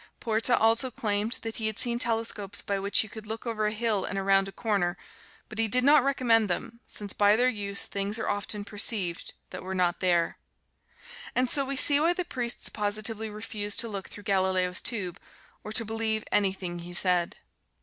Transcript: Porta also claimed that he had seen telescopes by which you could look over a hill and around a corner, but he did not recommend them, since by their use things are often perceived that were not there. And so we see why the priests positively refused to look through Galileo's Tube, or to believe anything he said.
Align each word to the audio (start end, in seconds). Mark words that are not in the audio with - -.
Porta 0.19 0.57
also 0.57 0.89
claimed 0.89 1.33
that 1.43 1.57
he 1.57 1.67
had 1.67 1.77
seen 1.77 1.99
telescopes 1.99 2.63
by 2.63 2.79
which 2.79 3.03
you 3.03 3.07
could 3.07 3.27
look 3.27 3.45
over 3.45 3.67
a 3.67 3.71
hill 3.71 4.03
and 4.03 4.17
around 4.17 4.47
a 4.47 4.51
corner, 4.51 4.97
but 5.47 5.59
he 5.59 5.67
did 5.67 5.83
not 5.83 6.03
recommend 6.03 6.49
them, 6.49 6.79
since 6.87 7.13
by 7.13 7.35
their 7.35 7.47
use 7.49 7.83
things 7.83 8.17
are 8.17 8.27
often 8.27 8.65
perceived 8.65 9.35
that 9.51 9.61
were 9.61 9.75
not 9.75 9.99
there. 9.99 10.39
And 11.35 11.51
so 11.51 11.63
we 11.63 11.75
see 11.75 11.99
why 11.99 12.13
the 12.13 12.25
priests 12.25 12.67
positively 12.67 13.29
refused 13.29 13.79
to 13.81 13.87
look 13.87 14.09
through 14.09 14.23
Galileo's 14.23 14.81
Tube, 14.81 15.19
or 15.63 15.71
to 15.71 15.85
believe 15.85 16.23
anything 16.31 16.79
he 16.79 16.93
said. 16.95 17.37